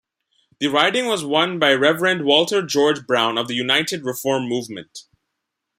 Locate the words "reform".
4.03-4.45